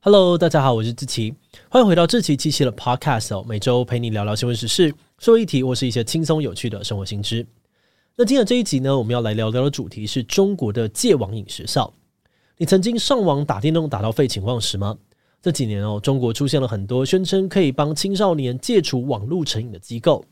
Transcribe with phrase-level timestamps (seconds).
[0.00, 1.34] Hello，大家好，我是志奇，
[1.68, 7.44] 欢迎回到志奇七七的 Podcast 哦，每周陪你聊聊新闻时事、社会议题或是一些轻松有趣的生活新知。
[8.14, 11.92] 那今天这一集呢，我们要来聊聊的主题是中国的戒网瘾学校。
[12.58, 14.96] 你曾经上网打电动打到废寝忘食吗？
[15.42, 20.24] 这几年哦，中国出现了很多宣称可以帮青少年戒除网络成瘾的机构。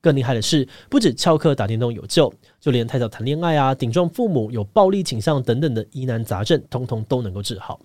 [0.00, 7.80] 更厉害的是，不止翘课打电动有救，就连太早谈恋爱啊、顶撞父母、有暴力倾向等等的疑难杂症，通通都能够治好。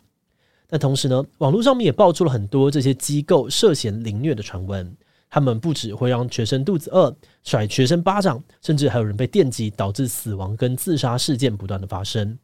[0.67, 4.95] 但同时呢，网络上面也爆出了很多这些机构涉嫌凌虐的传闻。
[5.29, 7.13] 他们不只会让学生肚子饿、
[7.43, 12.37] 甩学生巴掌，甚至还有人被电击导致死亡跟自杀事件不断的发生。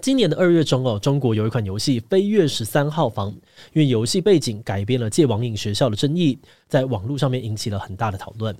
[0.00, 3.40] 今年的二月中哦，中国有一款游戏《飞跃十三号房》，因
[3.76, 8.56] 为游戏背景改变了戒网瘾学校的争议，在网络上面引起了很大的讨论。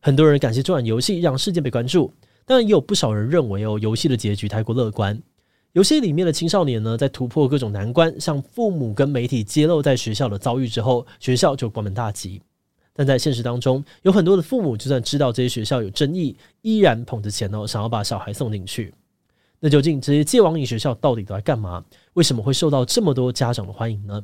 [0.00, 2.12] 很多人感谢这款游戏让事件被关注，
[2.44, 5.22] 当然也有不少人认为哦，游戏的结局太过乐观。
[5.74, 12.40] 游戏里面的青少年呢，在突破各种难关，向父母跟媒体揭露在学校的遭遇之后，学校就关门大吉。
[12.92, 18.94] 但在现实当中，有很多的父母就算知道这些学校有争议，依然捧着钱哦，想要把小孩送进去。
[19.58, 21.84] 那究竟这些戒网瘾学校到底都在干嘛？
[22.12, 24.22] 为什么会受到这么多家长的欢迎呢？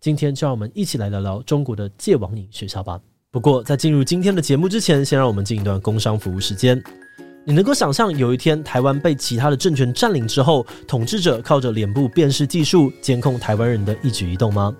[0.00, 3.00] 今天就让我们一起来聊聊中国的戒网瘾学校吧。
[3.30, 6.78] 不过在进入今天的节目之前，先让我们进一段工商服务时间。
[7.50, 14.72] 你能够想象有一天台湾被其他的政权占领之后，统治者靠着脸部辨识技术监控台湾人的一举一动吗？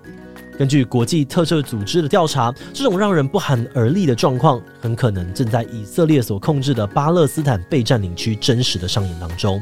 [0.57, 9.61] 根据国际特赦组织的调查，这种让人不寒而栗的状况，很可能正在以色列所控制的巴勒斯坦被占领区真实的上演当中。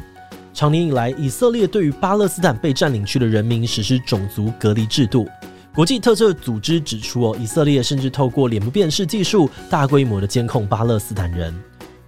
[0.54, 5.28] 长年以来，以色列对于巴勒斯坦被占领区的人民实施种族隔离制度。
[5.74, 11.52] 国际特赦组织指出，哦，以色列甚至透过脸部辨识技术，大规模的监控巴勒斯坦人。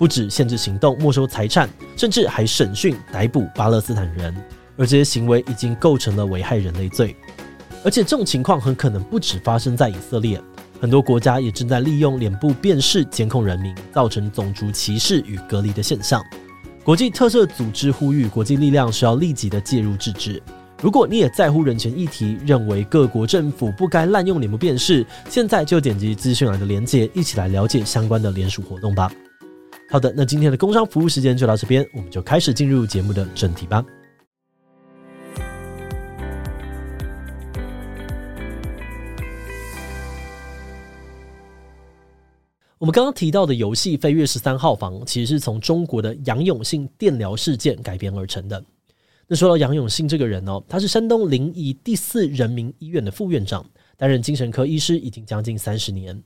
[0.01, 4.35] 不止限制行动、没收财产，甚至还审讯、逮捕巴勒斯坦人，
[4.75, 7.15] 而这些行为已经构成了危害人类罪。
[7.83, 10.41] 而且这种情况很可能不止发生在以色列，
[10.79, 16.19] 很多国家也正在利用脸部辨识监控人民，造成种族歧视与隔离的现象。
[16.83, 20.41] 国际特赦组织呼吁国际力量需要立即的介入制止。
[20.81, 29.11] 如果你也在乎人权议题，认为各国政府不该滥用脸部辨识，现在就点击资讯栏的链接，一起来了解相关的联署活动吧。
[29.91, 33.85] 好的，那今天的工商服务时间就到这边，我们就开始进入节目的正题吧。
[42.77, 48.63] 我们刚刚提到的游戏《飞跃十三号房》，其实是从中国的杨永信电疗事件改编而成的。
[49.27, 56.23] 那说到杨永信这个人哦，他是山东临沂第四人民医院的副院长，担任精神科医师已经将近三十年。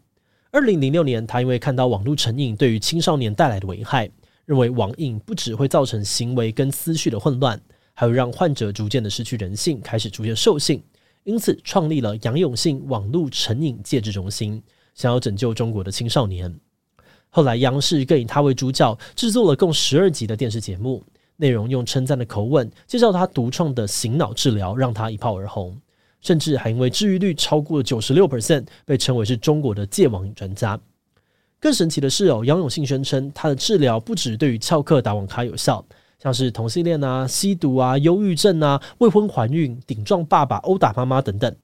[0.55, 4.09] 二零零六年，他因为看到网络成瘾对于青少年带来的危害，
[4.45, 7.61] 认为网瘾不只会造成行为跟思绪的混乱，
[7.93, 10.81] 还会让患者逐渐的失去人性，开始逐渐兽性，
[11.25, 16.57] 因此创立了杨永信网络成瘾戒治中心，想要拯救中国的青少年。
[17.29, 21.03] 后来，央视更以他为主角，制作了共十二集的电视节目，
[21.35, 25.77] 内容用称赞的口吻介绍他独创的醒脑治疗，让他一炮而红。
[26.25, 30.79] 甚至还因为治愈率超过了九十六 percent，被称为是中国的戒网瘾专家。
[31.59, 35.85] 更神奇的是哦，杨永信宣称他的治疗不只对于翘课打网咖有效，
[36.17, 41.55] 像是同性恋啊、吸毒啊、忧郁症啊、未婚怀孕、顶撞爸爸、殴打妈妈等等，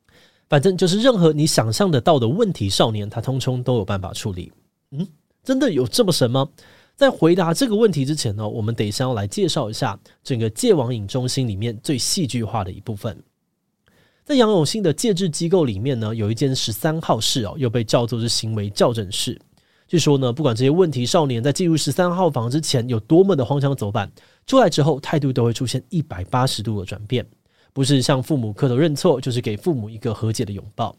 [0.47, 4.51] 反正就是任何你想象得到的问题少年，他通通都有办法处理。
[4.91, 5.07] 嗯，
[5.43, 6.47] 真的有这么神吗？
[6.95, 13.17] 在回答这个问题之前呢，我们得先要来介绍一下整个戒网瘾中心里面最戏剧化的一部分。
[14.23, 19.40] 在杨永信的戒治机构里面呢，有一间十三号室哦，又被叫做是行为校正室。
[19.87, 24.09] 据说呢，不管这些问题少年在进入十三号房之前有多么的荒腔走板，
[24.46, 27.25] 出来之后态度都会出现一百八十度的转变，
[27.73, 30.96] 不是向父母磕头认错，就是给父母一个和解的拥抱。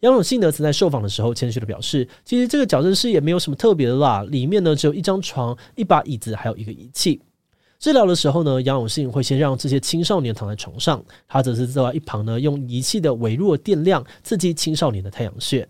[0.00, 7.20] 杨永信呢，曾在受访的时候谦虚的表示，其实这个矫正室也没有什么特别的啦，里面呢只有一张床、一把椅子，还有一个仪器。
[7.78, 15.66] 治疗的时候呢，杨永信会先让这些青少年躺在床上，他则是坐在一旁呢，用仪器的微弱电量刺激青少年的太阳穴。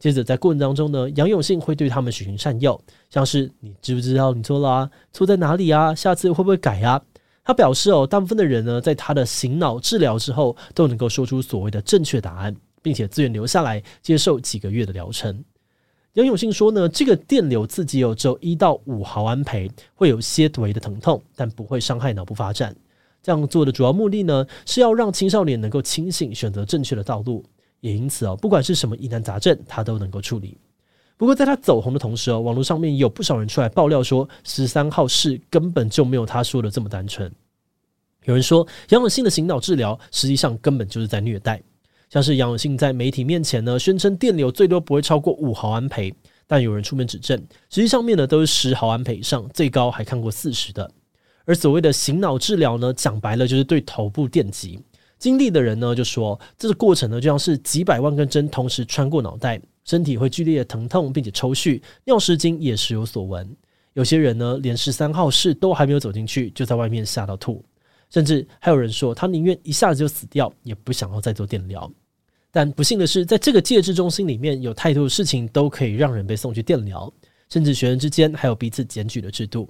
[0.00, 2.78] 接着在过程当中呢，杨永信会对他们循循善诱，
[3.08, 4.90] 像是你知不知道你错了啊？
[5.12, 5.94] 错在哪里啊？
[5.94, 7.00] 下次会不会改啊？
[7.44, 15.42] 他表示哦，大部分的人呢，在他的醒脑治疗之后，都能够说出所谓的正确答案，并且自愿留下来接受几个月的疗程。
[16.14, 22.74] 杨永信说呢，这个电流刺激有只有一到五毫安培，会有些微的疼痛，但不会伤害脑部发展。
[23.20, 27.44] 这样做的主要目的呢，是要让青少年能够清醒，选择正确的道路。
[27.80, 30.56] 也因此哦，不管是什么疑难杂症，他都能够处理。
[31.16, 37.28] 不过在他走红的同时哦，网络上面有不少人出来爆料说，十三号室根本就没有他说的这么单纯。
[38.24, 41.60] 有人说，杨永信的醒脑治疗实际上根本就是在虐待。
[42.14, 46.14] 像是杨永信在媒体面前呢，宣称电流最多不会超过五毫安培，
[46.46, 47.36] 但有人出面指证，
[47.68, 50.88] 实际上面呢都是十毫安培以上，最高还看过四十的。
[51.44, 54.80] 而所谓的醒脑治疗呢，讲白了就是对头部电击。
[55.18, 63.56] 经历的人呢就说，这个过程呢就像是几百万根针同时穿过脑袋，身体会剧烈的疼痛，并且抽搐，尿失禁也时有所闻。
[63.94, 67.64] 有些人呢连十三号室都还没有走进去，就在外面吓到吐。
[68.08, 71.90] 甚至还有人说，他宁愿一下子就死掉，也不想要再做电疗。
[72.54, 77.12] 但不幸的是，在这个戒治中心里面有太多的事情都可以让人被送去电疗，
[77.48, 79.68] 甚至学生之间还有彼此检举的制度。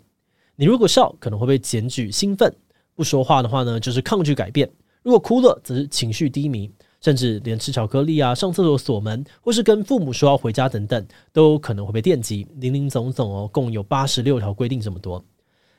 [0.54, 2.54] 你如果笑，可能会被检举；兴奋
[2.94, 4.68] 不说话的话呢，就是抗拒改变；
[5.02, 6.70] 如果哭了，则是情绪低迷，
[7.00, 12.46] 甚至连吃巧克力啊、上厕所锁门，或是跟父母说要回家等等，都可能会被电击。
[12.56, 15.24] 林林总总哦，共有八十六条规定这么多。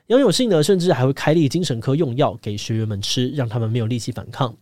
[0.08, 4.52] 杨永信呢，甚至还会开立精神科用药给学员们吃，让他们没有力气反抗。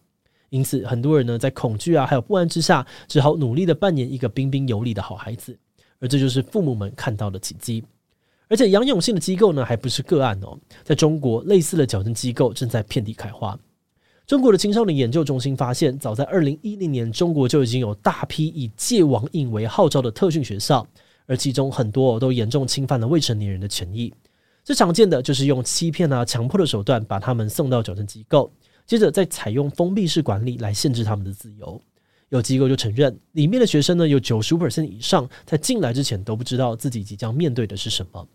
[0.51, 5.59] 因此，很多人呢在恐惧啊，还有不安之下，只好努力的扮演一个彬彬有礼的好孩子，
[5.99, 7.85] 而这就是父母们看到的奇迹。
[8.49, 13.59] 而且，杨永信的机构呢，还不是个案哦，在中国，类似的矫正机构正在遍地开花。
[14.27, 20.87] 中国的青少年研究中心发现，早在二零一零年，中国就已经有大批以戒网瘾为号召的特训学校，
[21.27, 24.13] 而其中很多都严重侵犯了未成年人的权益。
[24.63, 28.51] 最常见的就是用欺骗啊、强迫的手段把他们送到矫正机构。
[28.87, 31.81] 接着再采用封闭式管理来限制他们的自由，
[32.29, 38.29] 有机构就承认，里面的学生呢有九十五%以上在进来之前都不知道自己即将面对的是什么。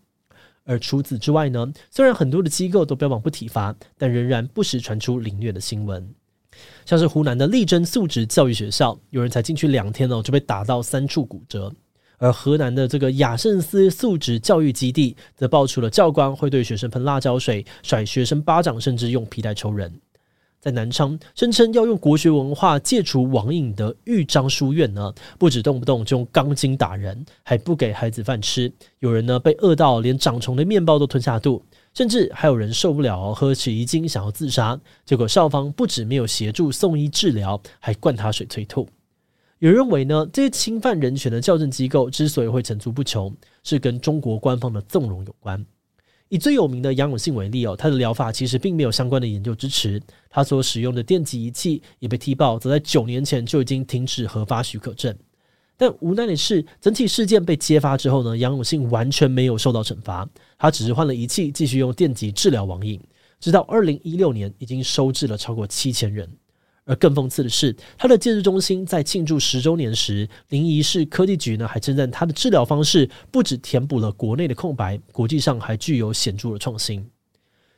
[0.64, 6.14] 而除此之外呢，虽然很多的机构都标榜不体罚，但仍然不时传出凌虐的新闻。
[6.84, 11.70] 像是湖南的力争素质教育学校，有人才进去两天哦就被打到三处骨折；
[12.18, 19.92] 而河南的这个雅圣思素质教育基地，则爆出了教官会对学生喷辣椒水、甩学生巴掌，甚至用皮带抽人。
[20.60, 28.70] 在南昌，声称要用国学文化戒除网瘾的豫章书院呢，不止动不动就用钢筋打人，还不给孩子饭吃。
[28.98, 31.64] 有人呢被饿到连长虫的面包都吞下肚，
[31.94, 34.78] 甚至还有人受不了喝起一惊想要自杀。
[35.06, 38.86] 结果校方不止没有协助送医治疗，还灌他水催吐。
[39.60, 43.34] 有人认为呢，这些侵犯人权的矫正机构之所以会层出不穷，
[43.64, 45.64] 是跟中国官方的纵容有关。
[46.30, 50.00] 以最有名的杨永信为例哦，他的疗法其实并没有相关的研究支持，
[50.30, 55.14] 他所使用的电击仪器也被踢爆，则在九年前就已经停止核发许可证。
[55.76, 63.00] 但无奈的是，整起事件被揭发之后呢，杨永信完全没有受到惩罚，他只是换了仪器，继续用电击治疗网瘾，
[63.40, 66.30] 直到二零一六年，已经收治了超过七千人。
[66.90, 77.08] 而更讽刺的是，他的戒治中心在庆祝十周年时，临沂市科技局呢还称赞他的治疗方式不止填补了国内的空白，国际上还具有显著的创新。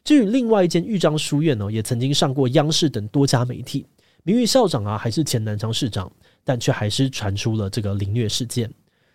[0.03, 3.85] 至于另外一间豫章书院呢，也曾经上过央视等多家媒体，
[4.23, 6.11] 名誉校长啊还是前南昌市长，
[6.43, 8.73] 但却还是传出了这个凌虐事件。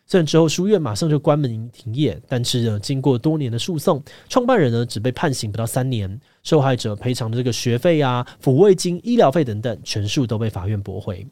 [0.09, 11.27] 虽然之后书院马上就关门停业，但是呢，经过多年的诉讼，创办人呢只被判刑不到三年，受害者赔偿的这个学费啊、抚慰金、医疗费等等，全数都被法院驳回。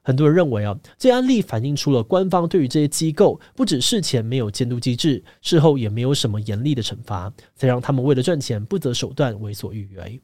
[0.00, 10.18] 很多人认为啊，这案例反映出了官方对于这些机构不只事前没有监督机制，事后也没有什么严厉的惩罚，才让他们为了赚钱不择手段为所欲为。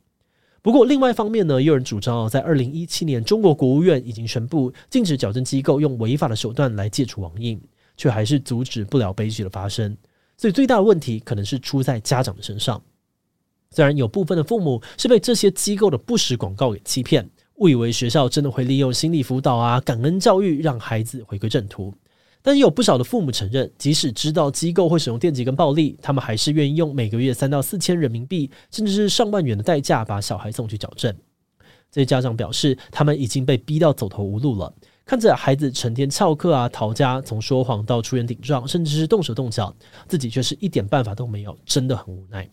[0.62, 7.60] 不过另外一方面呢，也有人主张在二零一七年，中国国务院已经宣布禁止矫正机构用违法的手段来戒除网瘾。
[7.96, 9.96] 却还是阻止不了悲剧的发生，
[10.36, 12.82] 所以最大的问题可能是出在家长的身上。
[13.70, 21.92] 虽然有部分的父母是被这些机构的不实广告给欺骗，误以为学校真的会利用心理辅导啊、感恩教育让孩子回归正途，
[22.40, 31.12] 但也有不少的父母承认，即使知道机构会使用电击跟暴力，他们还是愿意用每个月三到四千人民币，甚至是上万元的代价把小孩送去矫正。
[31.90, 34.72] 这些家长表示，他们已经被逼到走投无路了。
[35.06, 39.74] 看着孩子成天翘课啊、逃家，从说谎到出言顶撞，甚至是动手动脚，
[40.08, 42.48] 自己却是一点办法都没有，真的很无奈。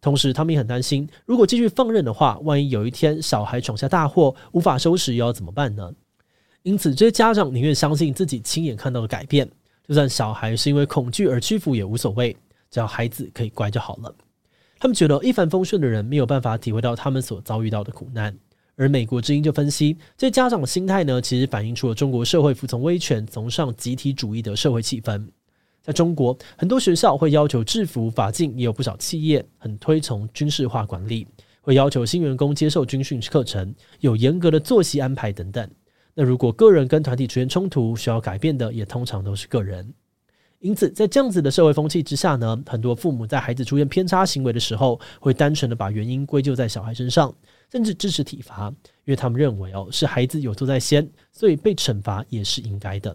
[0.00, 5.92] 同时，他们也很担心，如果继续放任的话，万一有一天小孩闯下大祸，无法收拾，又要怎么办呢？
[6.62, 9.50] 因此，这些家长宁愿相信自己亲眼看到的改变，
[9.88, 12.36] 就算小孩是因为恐惧而屈服也无所谓，
[12.70, 14.14] 只要孩子可以乖就好了。
[14.78, 18.38] 他们觉得一帆风顺的人没有办法体会到他们所遭遇到的苦难。
[18.80, 25.28] 而美国之音就分析，这家长的心态呢，其实反映出了中国社会服从威权、崇尚集体主义的社会气氛。
[25.82, 31.26] 在中国，很多学校会要求制服、法禁，也有不少企业很推崇军事化管理，
[31.60, 35.70] 会要求新员工接受军训课程，有严格的作息安排等等。
[36.14, 39.92] 那如果个人跟团体出现冲突，需要改变的也通常都是个人。
[40.60, 47.34] 因此，在这样子的社会风气之下呢，很多父母在孩子出现偏差行为的时候，会单纯的把原因归咎在小孩身上。
[47.70, 48.68] 甚至支持体罚，
[49.04, 53.14] 因为他们认为哦，是孩子有错在先，所以被惩罚也是应该的。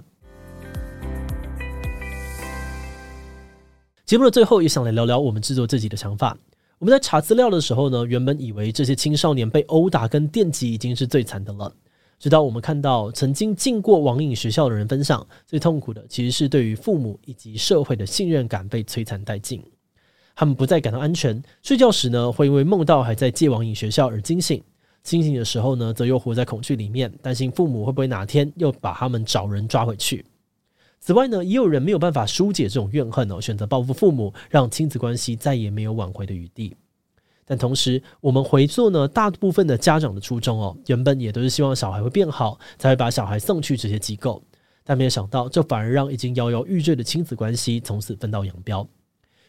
[4.05, 6.37] 节目的最后，也想来聊聊我们制作自己的想法。
[6.77, 11.73] 我们在查资料的时候呢，原本以为这些青少年被殴打跟电击已经是最惨的了，
[12.19, 19.63] 直到我们看到曾经进过网瘾学校的人分享，最痛苦的其实是对于父母以及社会的信任感被摧残殆尽。
[20.35, 24.59] 他们不再感到安全，睡觉时呢，会因为梦到还在戒网瘾学校而惊醒；
[25.01, 30.25] 清醒的时候呢，则又活在恐惧里面，担心父母会不会哪天又把他们找人抓回去。
[30.99, 36.75] 此外呢，也有人没有办法疏解这种怨恨哦，选择报复父母，让亲子关系再也没有挽回的余地。
[37.45, 44.43] 但同时，我们回溯呢，大部分的家长的初衷哦，原本也都是希望小孩会变好，才会把小孩送去这些机构，
[44.83, 48.85] 但没有想到，这反而让已经摇摇欲坠的亲子关系从此分道扬镳。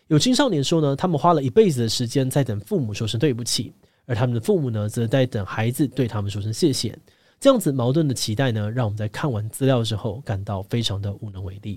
[0.08, 3.72] 有青少年说呢，他们花了一辈子的时间在等父母说声对不起，
[4.04, 6.96] 而他们的父母呢，则在等孩子对他们说声谢谢。
[7.40, 11.72] 这样子矛盾的期待呢，让我们在看完资料之后感到非常的无能为力。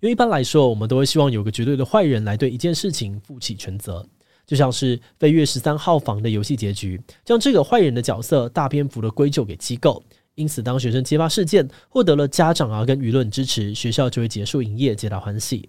[0.00, 4.04] 因为一般来说，我们都会希望有个绝对的坏人来对一件事情负起全责，
[4.46, 10.02] 就像是《飞跃十三号房》的游戏结局，将这个坏人的角色大篇幅的归咎给机构。
[10.34, 15.68] 因此，当学生揭发事件获得了家长啊跟舆论支持，学校就会结束营业，皆大欢喜。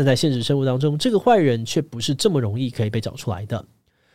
[0.00, 3.62] 但在现实生活当中，这个坏人却不是这么容易可以被找出来的。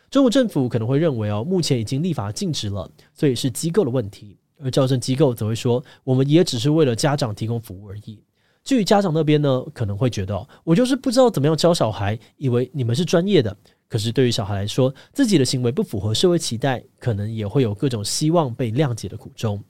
[0.09, 8.19] 中国政府可能会认为哦，目前已经立法禁止了，所以是机构的问题；而矫正机构则会说，我们也只是为了家长提供服务而已。
[8.63, 13.55] 至于家长那边呢，可能会觉得我就是不知道怎么样教小孩，以为你们是专业的。
[13.87, 19.63] 可是对于小孩来说，自己的行为不符合社会期待，可能也会有各种希望被谅解的苦衷。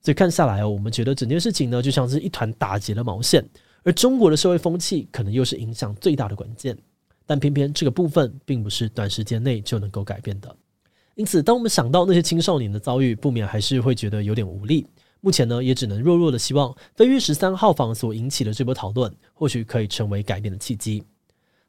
[0.00, 3.46] 所以看下来哦，我们觉得整件事情呢，就像是一团打结的毛线。
[3.82, 6.76] 而中国的社会风气可能又是影响最大的关键，
[7.26, 10.54] 但偏偏这个部分并不是短时间内就能够改变的。
[11.14, 14.86] 因此，当我们想到那些青少年的遭遇，不免还是会觉得有点无力。
[15.20, 21.02] 目前呢，也只能弱弱的希望飞跃十三号房所引起的这波讨论，或许可以成为改变的契机。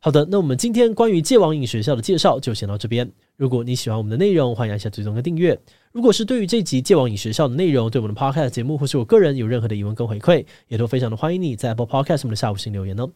[0.03, 3.09] 好的，那我们今天关于戒网瘾学校的介绍就先到这边。
[3.37, 5.57] 如果你喜欢我们的内容，欢迎按下追踪跟订阅。
[5.93, 13.09] 如果是对于这集戒网瘾学校的内容，对我们的 Podcast 节目或是我个人有任何的疑问跟回馈，也都非常的欢迎你在 Apple Podcast 我们的下午星留言哦。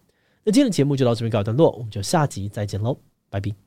[0.46, 2.98] 那今天的节目就到这边告一段落，我们就下集再见喽，
[3.30, 3.67] 拜拜。